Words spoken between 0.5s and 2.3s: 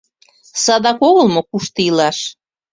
—Садак огыл мо, кушто илаш.